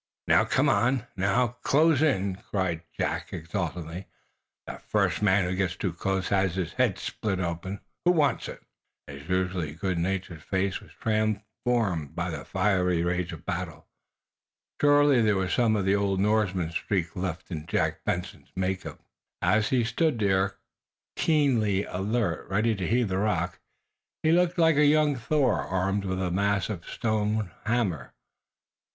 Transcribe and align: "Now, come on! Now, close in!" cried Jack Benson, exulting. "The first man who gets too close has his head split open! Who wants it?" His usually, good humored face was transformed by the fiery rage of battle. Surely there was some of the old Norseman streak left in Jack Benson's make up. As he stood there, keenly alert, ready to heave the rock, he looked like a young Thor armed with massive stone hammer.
"Now, 0.27 0.45
come 0.45 0.67
on! 0.67 1.05
Now, 1.15 1.57
close 1.61 2.01
in!" 2.01 2.37
cried 2.49 2.81
Jack 2.99 3.29
Benson, 3.29 3.39
exulting. 3.45 4.05
"The 4.65 4.79
first 4.87 5.21
man 5.21 5.43
who 5.47 5.55
gets 5.55 5.75
too 5.75 5.93
close 5.93 6.29
has 6.29 6.55
his 6.55 6.73
head 6.73 6.97
split 6.97 7.39
open! 7.39 7.81
Who 8.03 8.11
wants 8.13 8.47
it?" 8.49 8.63
His 9.05 9.29
usually, 9.29 9.75
good 9.75 9.99
humored 9.99 10.41
face 10.41 10.79
was 10.81 10.91
transformed 10.99 12.15
by 12.15 12.31
the 12.31 12.45
fiery 12.45 13.03
rage 13.03 13.31
of 13.31 13.45
battle. 13.45 13.85
Surely 14.81 15.21
there 15.21 15.35
was 15.35 15.53
some 15.53 15.75
of 15.75 15.85
the 15.85 15.95
old 15.95 16.19
Norseman 16.19 16.71
streak 16.71 17.15
left 17.15 17.51
in 17.51 17.67
Jack 17.67 18.03
Benson's 18.03 18.49
make 18.55 18.87
up. 18.87 19.01
As 19.39 19.69
he 19.69 19.83
stood 19.83 20.17
there, 20.17 20.55
keenly 21.15 21.83
alert, 21.83 22.49
ready 22.49 22.73
to 22.73 22.87
heave 22.87 23.09
the 23.09 23.19
rock, 23.19 23.59
he 24.23 24.31
looked 24.31 24.57
like 24.57 24.77
a 24.77 24.85
young 24.87 25.15
Thor 25.15 25.59
armed 25.61 26.05
with 26.05 26.17
massive 26.33 26.85
stone 26.85 27.51
hammer. 27.67 28.15